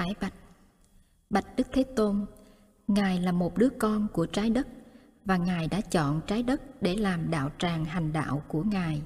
[0.00, 0.34] Khải Bạch
[1.30, 2.26] Bạch Đức Thế Tôn
[2.88, 4.68] Ngài là một đứa con của trái đất
[5.24, 9.02] và Ngài đã chọn trái đất để làm đạo tràng hành đạo của Ngài.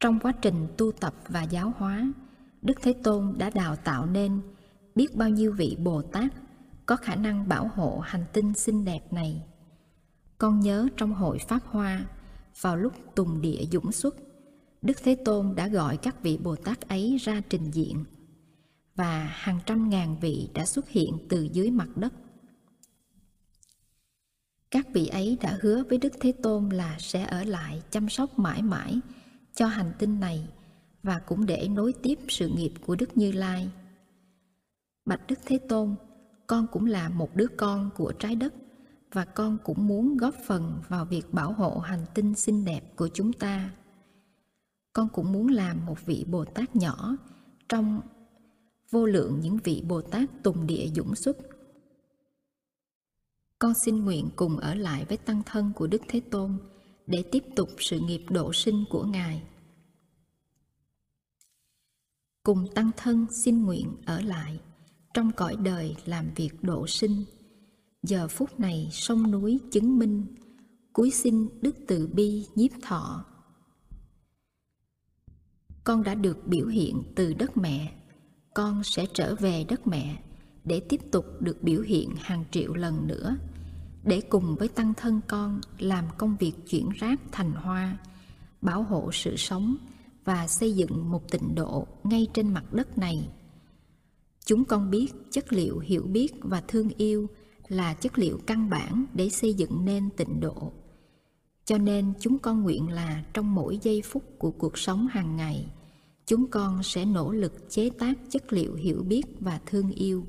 [0.00, 2.12] Trong quá trình tu tập và giáo hóa,
[2.62, 4.40] Đức Thế Tôn đã đào tạo nên
[4.94, 6.32] biết bao nhiêu vị Bồ Tát
[6.86, 9.42] có khả năng bảo hộ hành tinh xinh đẹp này.
[10.38, 12.04] Con nhớ trong hội Pháp Hoa,
[12.60, 14.16] vào lúc tùng địa dũng xuất,
[14.82, 18.04] Đức Thế Tôn đã gọi các vị Bồ Tát ấy ra trình diện
[18.96, 22.12] và hàng trăm ngàn vị đã xuất hiện từ dưới mặt đất.
[24.70, 28.38] Các vị ấy đã hứa với Đức Thế Tôn là sẽ ở lại chăm sóc
[28.38, 29.00] mãi mãi
[29.54, 30.48] cho hành tinh này
[31.02, 33.70] và cũng để nối tiếp sự nghiệp của Đức Như Lai.
[35.04, 35.94] Bạch Đức Thế Tôn,
[36.46, 38.54] con cũng là một đứa con của trái đất
[39.12, 43.08] và con cũng muốn góp phần vào việc bảo hộ hành tinh xinh đẹp của
[43.08, 43.70] chúng ta.
[44.92, 47.16] Con cũng muốn làm một vị Bồ Tát nhỏ
[47.68, 48.00] trong
[48.90, 51.36] vô lượng những vị Bồ Tát tùng địa dũng xuất.
[53.58, 56.58] Con xin nguyện cùng ở lại với tăng thân của Đức Thế Tôn
[57.06, 59.42] để tiếp tục sự nghiệp độ sinh của Ngài.
[62.42, 64.60] Cùng tăng thân xin nguyện ở lại
[65.14, 67.24] trong cõi đời làm việc độ sinh.
[68.02, 70.26] Giờ phút này sông núi chứng minh,
[70.92, 73.24] cúi xin Đức Từ Bi nhiếp thọ.
[75.84, 77.99] Con đã được biểu hiện từ đất mẹ
[78.54, 80.16] con sẽ trở về đất mẹ
[80.64, 83.36] để tiếp tục được biểu hiện hàng triệu lần nữa,
[84.04, 87.98] để cùng với tăng thân con làm công việc chuyển rác thành hoa,
[88.62, 89.76] bảo hộ sự sống
[90.24, 93.28] và xây dựng một tịnh độ ngay trên mặt đất này.
[94.44, 97.26] Chúng con biết chất liệu hiểu biết và thương yêu
[97.68, 100.72] là chất liệu căn bản để xây dựng nên tịnh độ.
[101.64, 105.66] Cho nên chúng con nguyện là trong mỗi giây phút của cuộc sống hàng ngày
[106.30, 110.26] chúng con sẽ nỗ lực chế tác chất liệu hiểu biết và thương yêu.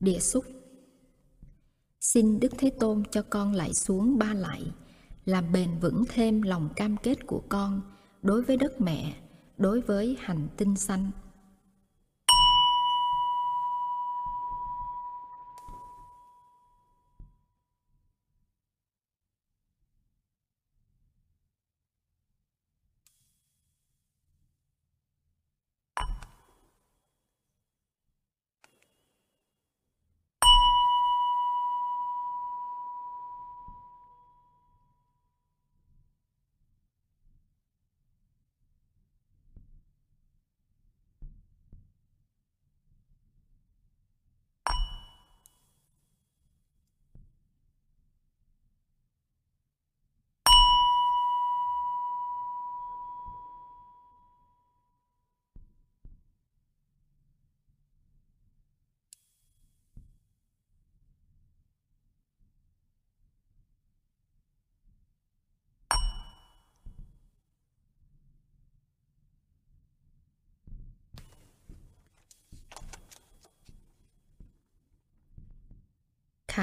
[0.00, 0.44] Địa xúc.
[2.00, 4.62] Xin đức thế tôn cho con lại xuống ba lại,
[5.24, 7.80] làm bền vững thêm lòng cam kết của con
[8.22, 9.22] đối với đất mẹ,
[9.58, 11.10] đối với hành tinh xanh.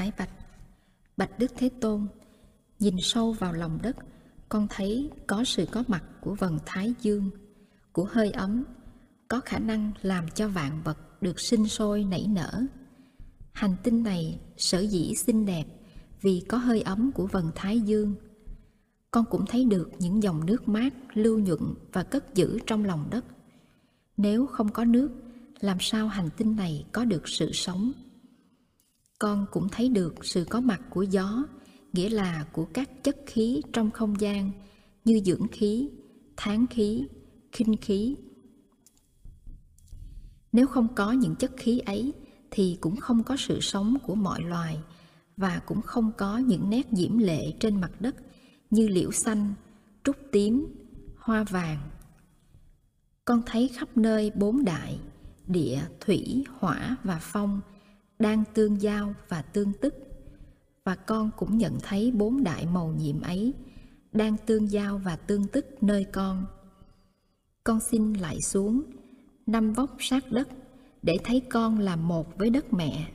[0.01, 0.29] Khải bạch.
[1.17, 2.07] Bạch Đức Thế Tôn,
[2.79, 3.95] Nhìn sâu vào lòng đất,
[4.49, 7.29] Con thấy có sự có mặt của vần Thái Dương,
[7.91, 8.63] Của hơi ấm,
[9.27, 12.65] Có khả năng làm cho vạn vật Được sinh sôi nảy nở.
[13.51, 15.65] Hành tinh này sở dĩ xinh đẹp
[16.21, 18.15] Vì có hơi ấm của vần Thái Dương.
[19.11, 23.07] Con cũng thấy được những dòng nước mát Lưu nhuận và cất giữ trong lòng
[23.11, 23.25] đất.
[24.17, 25.11] Nếu không có nước,
[25.59, 27.91] Làm sao hành tinh này có được sự sống?
[29.21, 31.43] Con cũng thấy được sự có mặt của gió,
[31.93, 34.51] nghĩa là của các chất khí trong không gian
[35.05, 35.89] như dưỡng khí,
[36.37, 37.07] tháng khí,
[37.51, 38.15] khinh khí.
[40.51, 42.13] Nếu không có những chất khí ấy
[42.51, 44.79] thì cũng không có sự sống của mọi loài
[45.37, 48.15] và cũng không có những nét diễm lệ trên mặt đất
[48.69, 49.53] như liễu xanh,
[50.03, 50.67] trúc tím,
[51.17, 51.89] hoa vàng.
[53.25, 54.99] Con thấy khắp nơi bốn đại,
[55.47, 57.61] địa, thủy, hỏa và phong
[58.21, 59.93] đang tương giao và tương tức.
[60.83, 63.53] Và con cũng nhận thấy bốn đại màu nhiệm ấy
[64.11, 66.45] đang tương giao và tương tức nơi con.
[67.63, 68.83] Con xin lại xuống
[69.45, 70.49] năm vóc sát đất,
[71.01, 73.11] để thấy con là một với đất mẹ,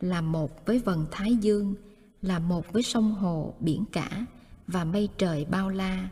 [0.00, 1.74] là một với vần thái dương,
[2.22, 4.26] là một với sông hồ, biển cả
[4.66, 6.08] và mây trời bao la.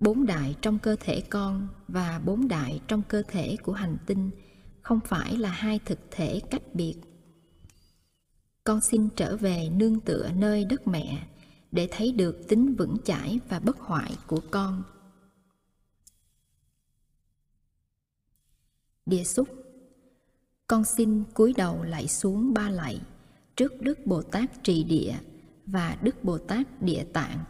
[0.00, 4.30] Bốn đại trong cơ thể con và bốn đại trong cơ thể của hành tinh
[4.82, 6.94] không phải là hai thực thể cách biệt
[8.66, 11.26] con xin trở về nương tựa nơi đất mẹ,
[11.72, 14.82] để thấy được tính vững chãi và bất hoại của con.
[19.06, 19.48] Địa xúc,
[20.66, 23.00] Con xin cúi đầu lại xuống ba lạy
[23.56, 25.14] trước Đức Bồ Tát Trì Địa
[25.66, 27.44] và Đức Bồ Tát Địa Tạng.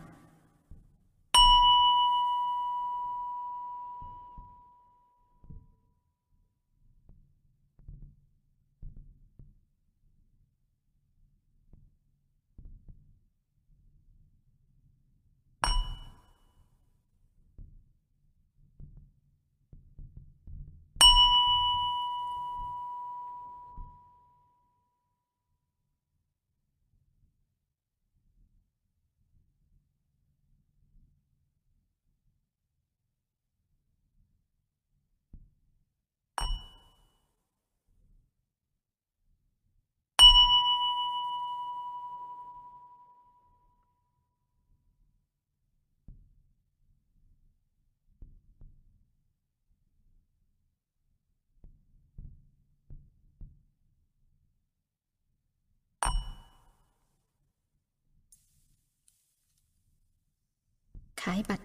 [61.27, 61.61] Khải bạch.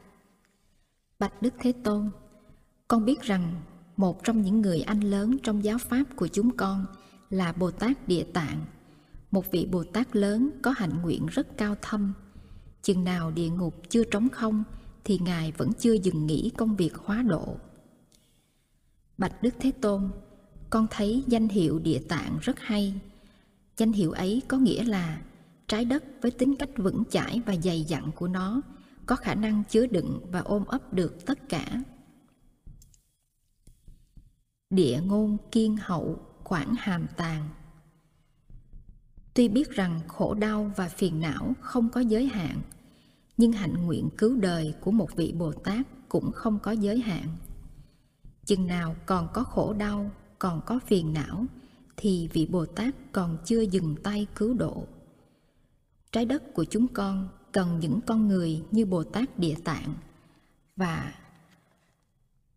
[1.19, 2.09] Bạch Đức Thế Tôn,
[2.87, 3.61] Con biết rằng
[3.97, 6.85] một trong những người anh lớn trong giáo pháp của chúng con
[7.29, 8.65] là Bồ Tát Địa Tạng,
[9.31, 12.13] Một vị Bồ Tát lớn có hạnh nguyện rất cao thâm.
[12.81, 14.63] Chừng nào địa ngục chưa trống không
[15.03, 17.57] Thì Ngài vẫn chưa dừng nghỉ công việc hóa độ.
[19.17, 20.09] Bạch Đức Thế Tôn,
[20.69, 23.01] Con thấy danh hiệu Địa Tạng rất hay.
[23.77, 25.21] Danh hiệu ấy có nghĩa là
[25.67, 28.61] trái đất với tính cách vững chãi và dày dặn của nó
[29.11, 31.83] có khả năng chứa đựng và ôm ấp được tất cả.
[34.69, 37.49] Địa ngôn kiên hậu khoảng hàm tàng
[39.33, 42.61] tuy biết rằng khổ đau và phiền não không có giới hạn,
[43.37, 47.27] nhưng hạnh nguyện cứu đời của một vị bồ tát cũng không có giới hạn.
[48.45, 51.45] Chừng nào còn có khổ đau, còn có phiền não,
[51.97, 54.87] thì vị bồ tát còn chưa dừng tay cứu độ.
[56.11, 59.93] Trái đất của chúng con cần những con người như Bồ Tát Địa Tạng
[60.75, 61.13] và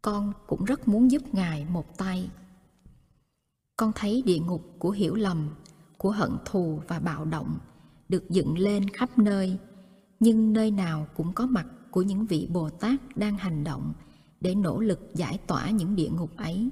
[0.03, 2.31] con cũng rất muốn giúp Ngài một tay.
[3.77, 5.49] Con thấy địa ngục của hiểu lầm,
[5.99, 7.59] của hận thù và bạo động
[8.09, 9.59] được dựng lên khắp nơi,
[10.21, 13.93] nhưng nơi nào cũng có mặt của những vị Bồ Tát đang hành động
[14.41, 16.69] để nỗ lực giải tỏa những địa ngục ấy.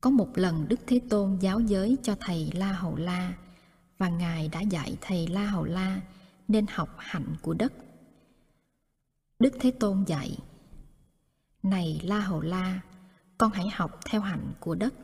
[0.00, 3.34] Có một lần Đức Thế Tôn giáo giới cho thầy La Hầu La
[4.00, 6.00] và Ngài đã dạy thầy La Hầu La
[6.48, 7.72] nên học hạnh của đất.
[9.38, 10.38] Đức Thế Tôn dạy,
[11.62, 12.80] Này La Hầu La,
[13.38, 14.94] con hãy học theo hạnh của đất.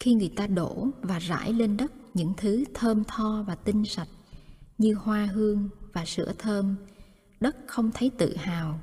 [0.00, 4.08] Khi người ta đổ và rải lên đất những thứ thơm tho và tinh sạch
[4.78, 6.76] như hoa hương và sữa thơm,
[7.40, 8.80] đất không thấy tự hào,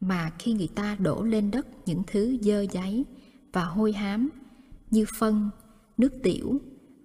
[0.00, 3.04] mà khi người ta đổ lên đất những thứ dơ giấy
[3.52, 4.30] và hôi hám
[4.90, 5.50] như phân,
[5.98, 6.60] nước tiểu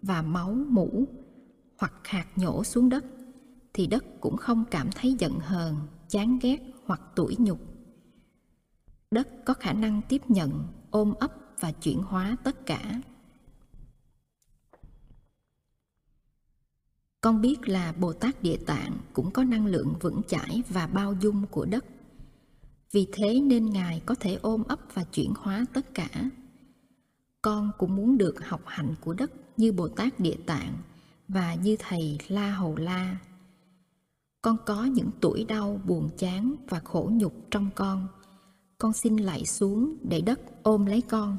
[0.05, 1.07] và máu mũ
[1.77, 3.05] hoặc hạt nhổ xuống đất,
[3.73, 5.75] thì đất cũng không cảm thấy giận hờn,
[6.09, 7.59] chán ghét hoặc tủi nhục.
[9.11, 13.01] Đất có khả năng tiếp nhận, ôm ấp và chuyển hóa tất cả.
[17.21, 21.13] Con biết là bồ tát địa tạng cũng có năng lượng vững chãi và bao
[21.21, 21.85] dung của đất.
[22.91, 26.29] Vì thế nên ngài có thể ôm ấp và chuyển hóa tất cả.
[27.41, 30.74] Con cũng muốn được học hành của đất như Bồ Tát Địa Tạng
[31.27, 33.17] và như Thầy La Hầu La.
[34.41, 38.07] Con có những tuổi đau, buồn chán và khổ nhục trong con.
[38.77, 41.38] Con xin lạy xuống để đất ôm lấy con.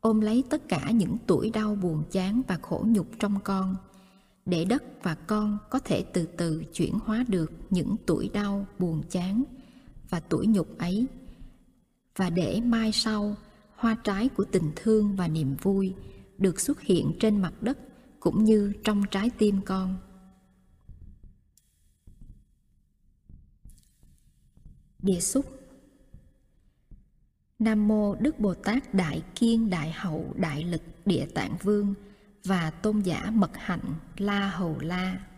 [0.00, 3.76] Ôm lấy tất cả những tuổi đau, buồn chán và khổ nhục trong con.
[4.46, 9.02] Để đất và con có thể từ từ chuyển hóa được những tuổi đau, buồn
[9.10, 9.42] chán
[10.10, 11.06] và tuổi nhục ấy.
[12.16, 13.36] Và để mai sau,
[13.76, 15.94] hoa trái của tình thương và niềm vui
[16.40, 17.78] được xuất hiện trên mặt đất
[18.20, 19.98] cũng như trong trái tim con.
[25.02, 25.46] Địa xúc.
[27.58, 31.94] Nam mô đức bồ tát đại kiên đại hậu đại lực địa tạng vương
[32.44, 35.29] và tôn giả mật hạnh la hầu la.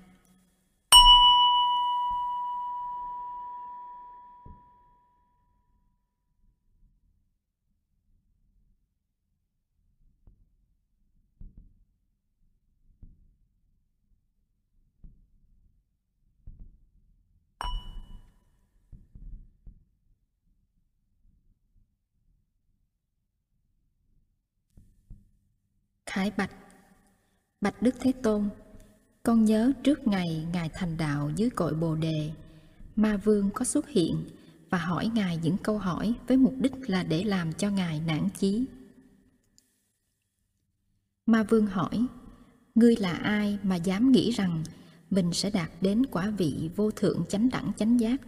[26.13, 26.51] Khải Bạch.
[27.61, 28.49] Bạch Đức Thế Tôn,
[29.23, 32.31] Con nhớ trước ngày Ngài thành đạo dưới cội Bồ Đề,
[32.97, 34.25] Ma Vương có xuất hiện
[34.71, 38.29] và hỏi ngài những câu hỏi với mục đích là để làm cho ngài nản
[38.39, 38.65] chí.
[41.27, 42.07] Ma vương hỏi,
[42.75, 44.65] ngươi là ai mà dám nghĩ rằng
[45.11, 48.21] mình sẽ đạt đến quả vị vô thượng chánh đẳng chánh giác?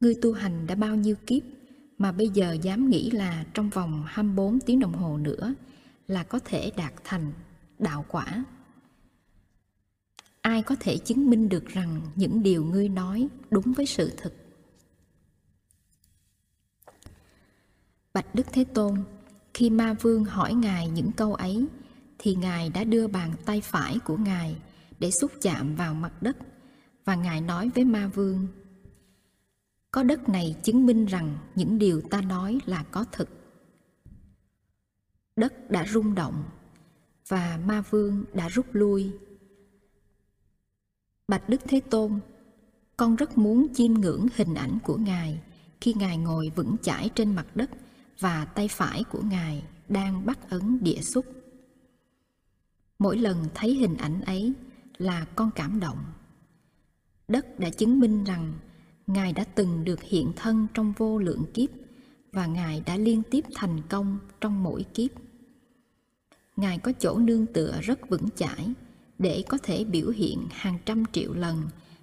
[0.00, 1.42] Ngươi tu hành đã bao nhiêu kiếp
[1.98, 5.54] mà bây giờ dám nghĩ là trong vòng 24 tiếng đồng hồ nữa
[6.10, 7.32] là có thể đạt thành
[7.78, 8.44] đạo quả.
[10.42, 14.34] Ai có thể chứng minh được rằng những điều ngươi nói đúng với sự thực?
[18.14, 19.04] Bạch Đức Thế Tôn,
[19.54, 21.66] khi Ma Vương hỏi Ngài những câu ấy,
[22.18, 24.56] thì Ngài đã đưa bàn tay phải của Ngài
[24.98, 26.36] để xúc chạm vào mặt đất,
[27.04, 28.46] và Ngài nói với Ma Vương,
[29.90, 33.39] có đất này chứng minh rằng những điều ta nói là có thực
[35.40, 36.44] đất đã rung động
[37.28, 39.12] và ma vương đã rút lui.
[41.28, 42.20] Bạch đức thế tôn,
[42.96, 45.40] con rất muốn chiêm ngưỡng hình ảnh của ngài
[45.80, 47.70] khi ngài ngồi vững chãi trên mặt đất
[48.18, 51.26] và tay phải của ngài đang bắt ấn địa xúc.
[52.98, 54.52] Mỗi lần thấy hình ảnh ấy
[54.98, 55.98] là con cảm động.
[57.28, 58.52] Đất đã chứng minh rằng
[59.06, 61.70] Ngài đã từng được hiện thân trong vô lượng kiếp
[62.32, 65.10] và Ngài đã liên tiếp thành công trong mỗi kiếp.
[66.60, 68.72] Ngài có chỗ nương tựa rất vững chãi
[69.18, 71.62] để có thể biểu hiện hàng trăm triệu lần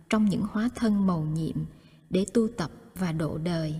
[0.09, 1.55] trong những hóa thân màu nhiệm
[2.09, 3.75] để tu tập và độ đời.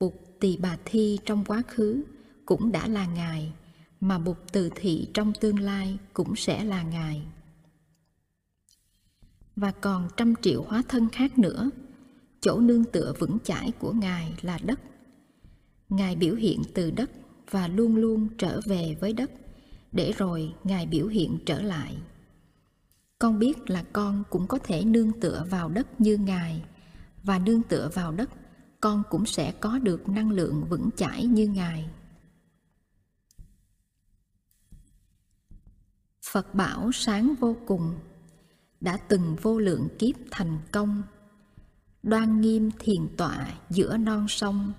[0.00, 2.02] Bụt Tỳ Bà Thi trong quá khứ
[2.46, 3.52] cũng đã là Ngài,
[4.00, 7.22] mà Bụt Từ Thị trong tương lai cũng sẽ là Ngài.
[9.56, 11.70] Và còn trăm triệu hóa thân khác nữa
[12.40, 14.80] chỗ nương tựa vững chãi của ngài là đất
[15.88, 17.10] ngài biểu hiện từ đất
[17.50, 19.30] và luôn luôn trở về với đất
[19.92, 21.98] để rồi ngài biểu hiện trở lại.
[23.18, 26.64] Con biết là con cũng có thể nương tựa vào đất như ngài,
[27.22, 28.30] và nương tựa vào đất,
[28.80, 31.90] con cũng sẽ có được năng lượng vững chãi như ngài.
[36.32, 37.94] Phật bảo sáng vô cùng,
[38.80, 41.02] đã từng vô lượng kiếp thành công.
[42.02, 44.72] Đoan nghiêm thiền tọa giữa non sông,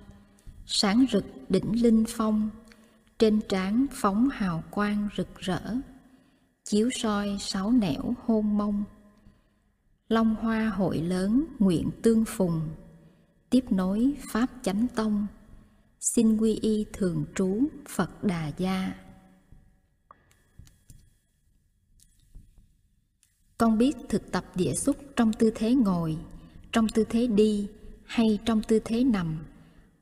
[0.66, 2.50] sáng rực đỉnh linh phong
[3.22, 5.60] trên trán phóng hào quang rực rỡ,
[6.64, 8.84] chiếu soi sáu nẻo hôn mông.
[10.08, 12.60] Long hoa hội lớn nguyện tương phùng,
[13.50, 15.26] tiếp nối pháp chánh tông,
[16.00, 18.94] xin quy y thường trú phật đà gia.
[23.58, 26.16] Con biết thực tập địa xúc trong tư thế ngồi,
[26.72, 27.68] trong tư thế đi
[28.04, 29.44] hay trong tư thế nằm,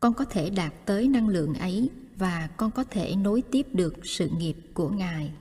[0.00, 3.94] con có thể đạt tới năng lượng ấy và con có thể nối tiếp được
[4.02, 5.32] sự nghiệp của ngài.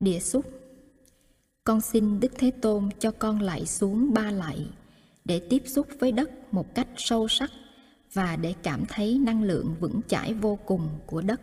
[0.00, 0.46] Địa xúc.
[1.64, 4.66] Con xin đức thế tôn cho con lại xuống ba lạy
[5.24, 7.50] để tiếp xúc với đất một cách sâu sắc
[8.12, 11.40] và để cảm thấy năng lượng vững chãi vô cùng của đất.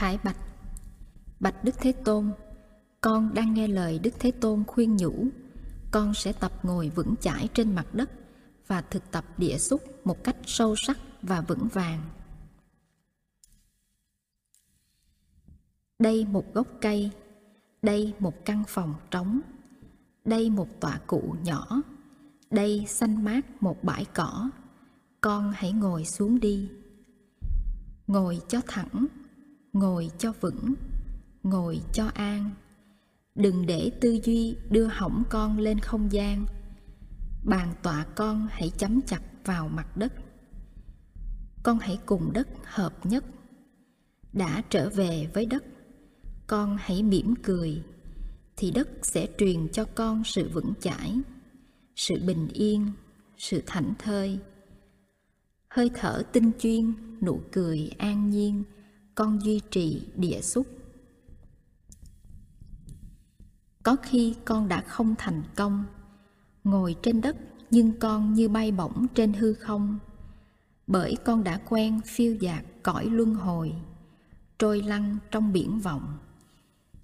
[0.00, 0.36] Khải Bạch.
[1.40, 2.32] Bạch Đức Thế Tôn,
[3.00, 5.26] Con đang nghe lời Đức Thế Tôn khuyên nhủ,
[5.90, 8.10] Con sẽ tập ngồi vững chãi trên mặt đất
[8.66, 12.00] Và thực tập địa xúc một cách sâu sắc và vững vàng.
[15.98, 17.10] Đây một gốc cây,
[17.82, 19.40] Đây một căn phòng trống,
[20.24, 21.82] Đây một tọa cụ nhỏ,
[22.50, 24.50] Đây xanh mát một bãi cỏ,
[25.20, 26.68] Con hãy ngồi xuống đi.
[28.06, 29.06] Ngồi cho thẳng
[29.72, 30.74] ngồi cho vững,
[31.42, 32.50] ngồi cho an.
[33.34, 36.46] Đừng để tư duy đưa hỏng con lên không gian.
[37.44, 40.12] Bàn tọa con hãy chấm chặt vào mặt đất.
[41.62, 43.24] Con hãy cùng đất hợp nhất.
[44.32, 45.64] Đã trở về với đất,
[46.46, 47.82] con hãy mỉm cười,
[48.56, 51.20] thì đất sẽ truyền cho con sự vững chãi,
[51.96, 52.86] sự bình yên,
[53.36, 54.38] sự thảnh thơi.
[55.68, 58.64] Hơi thở tinh chuyên, nụ cười an nhiên
[59.14, 60.66] con duy trì địa xúc.
[63.82, 65.84] Có khi con đã không thành công,
[66.64, 67.36] ngồi trên đất
[67.70, 69.98] nhưng con như bay bổng trên hư không.
[70.86, 73.72] Bởi con đã quen phiêu dạt cõi luân hồi,
[74.58, 76.18] trôi lăn trong biển vọng.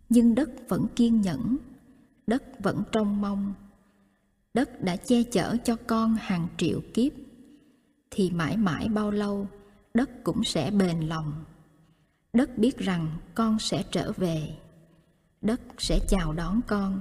[0.09, 1.57] Nhưng đất vẫn kiên nhẫn,
[2.27, 3.55] đất vẫn trông mong.
[4.55, 7.13] Đất đã che chở cho con hàng triệu kiếp,
[8.11, 9.49] thì mãi mãi bao lâu
[9.97, 11.45] đất cũng sẽ bền lòng
[12.37, 14.57] đất biết rằng con sẽ trở về.
[15.43, 17.01] Đất sẽ chào đón con.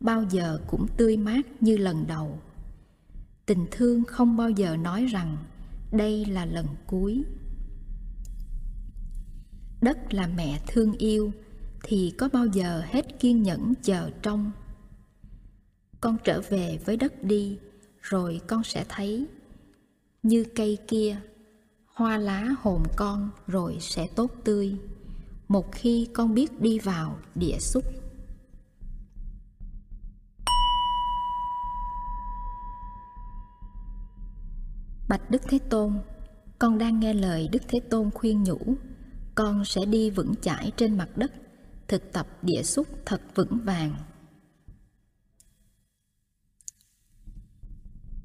[0.00, 2.38] Bao giờ cũng tươi mát như lần đầu.
[3.46, 5.36] Tình thương không bao giờ nói rằng
[5.92, 7.24] đây là lần cuối.
[9.82, 11.32] Đất là mẹ thương yêu
[11.82, 14.50] thì có bao giờ hết kiên nhẫn chờ trông.
[16.00, 17.58] Con trở về với đất đi,
[18.00, 19.26] rồi con sẽ thấy
[20.22, 21.20] như cây kia
[21.98, 24.76] hoa lá hồn con rồi sẽ tốt tươi.
[25.48, 27.84] Một khi con biết đi vào địa xúc.
[35.08, 35.98] Bạch đức thế tôn,
[36.58, 38.58] con đang nghe lời đức thế tôn khuyên nhủ,
[39.34, 41.32] con sẽ đi vững chãi trên mặt đất,
[41.88, 43.94] thực tập địa xúc thật vững vàng.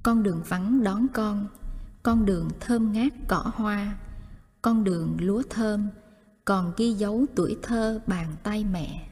[0.04, 1.48] Con đường vắng đón con
[2.04, 3.98] con đường thơm ngát cỏ hoa,
[4.62, 5.90] con đường lúa thơm
[6.46, 9.10] còn ghi dấu tuổi thơ bàn tay mẹ.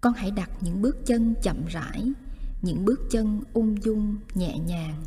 [0.00, 2.12] Con hãy đặt những bước chân chậm rãi,
[2.62, 5.02] những bước chân ung dung, nhẹ nhàng.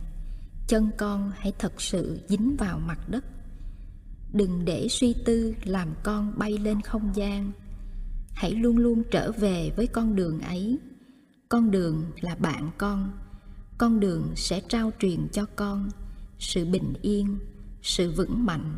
[0.67, 3.25] Chân con hãy thật sự dính vào mặt đất.
[4.33, 7.51] Đừng để suy tư làm con bay lên không gian.
[8.33, 10.79] Hãy luôn luôn trở về với con đường ấy.
[11.49, 13.11] Con đường là bạn con.
[13.77, 15.89] Con đường sẽ trao truyền cho con
[16.41, 17.39] sự bình yên,
[17.81, 18.77] sự vững mạnh.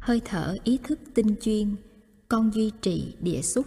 [0.00, 1.76] Hơi thở ý thức tinh chuyên,
[2.28, 3.66] con duy trì địa xúc.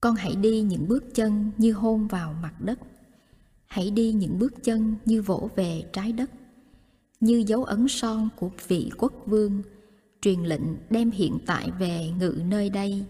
[0.00, 2.78] Con hãy đi những bước chân như hôn vào mặt đất.
[3.66, 6.30] Hãy đi những bước chân như vỗ về trái đất,
[7.20, 9.62] như dấu ấn son của vị quốc vương,
[10.22, 13.04] truyền lệnh đem hiện tại về ngự nơi đây,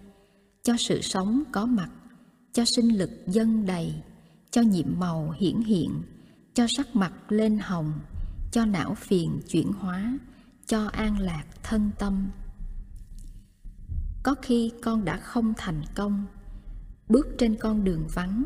[0.62, 1.90] cho sự sống có mặt,
[2.53, 3.95] cho sinh lực dân đầy,
[4.51, 6.03] cho nhiệm màu hiển hiện
[6.54, 7.92] cho sắc mặt lên hồng,
[8.52, 10.18] cho não phiền chuyển hóa,
[10.66, 12.30] cho an lạc thân tâm.
[14.22, 16.24] Có khi con đã không thành công,
[17.08, 18.44] bước trên con đường vắng,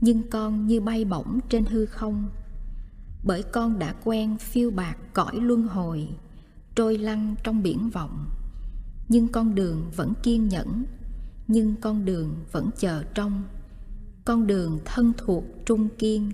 [0.00, 2.30] nhưng con như bay bổng trên hư không.
[3.24, 6.08] Bởi con đã quen phiêu bạc cõi luân hồi,
[6.74, 8.30] trôi lăn trong biển vọng.
[9.08, 10.84] Nhưng con đường vẫn kiên nhẫn,
[11.48, 13.42] nhưng con đường vẫn chờ trông.
[14.24, 16.32] Con đường thân thuộc trung kiên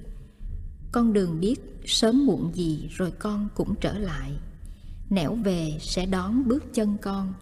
[0.93, 4.33] con đường biết sớm muộn gì rồi con cũng trở lại.
[5.11, 7.35] Nẻo về sẽ đón bước chân con.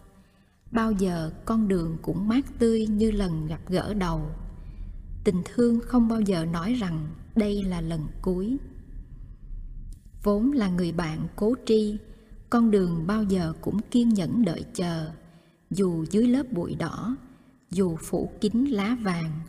[0.71, 4.31] Bao giờ con đường cũng mát tươi như lần gặp gỡ đầu.
[5.25, 8.57] Tình thương không bao giờ nói rằng đây là lần cuối.
[10.23, 11.97] Vốn là người bạn cố tri,
[12.51, 15.11] con đường bao giờ cũng kiên nhẫn đợi chờ.
[15.71, 17.17] Dù dưới lớp bụi đỏ,
[17.71, 19.41] dù phủ kín lá vàng,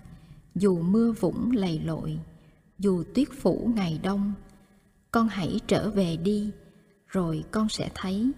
[0.55, 2.19] dù mưa vũng lầy lội
[2.79, 4.33] dù tuyết phủ ngày đông,
[5.11, 6.51] con hãy trở về đi,
[7.07, 8.31] rồi con sẽ thấy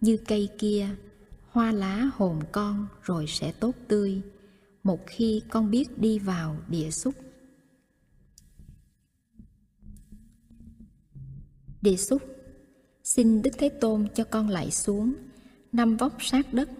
[0.00, 0.88] như cây kia,
[1.50, 4.22] hoa lá hồn con rồi sẽ tốt tươi,
[4.82, 7.14] một khi con biết đi vào địa xúc.
[11.82, 12.22] Địa xúc,
[13.04, 15.14] xin đức thế tôn cho con lại xuống
[15.72, 16.70] năm vóc sát đất,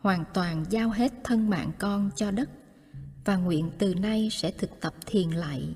[0.00, 2.50] hoàn toàn giao hết thân mạng con cho đất,
[3.24, 5.74] và nguyện từ nay sẽ thực tập thiền lại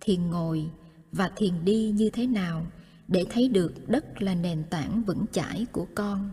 [0.00, 0.70] thiền ngồi
[1.12, 2.66] và thiền đi như thế nào
[3.08, 6.30] để thấy được đất là nền tảng vững chãi của con.